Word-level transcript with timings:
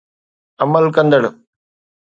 عمل 0.61 0.85
ڪندڙ 0.95 1.21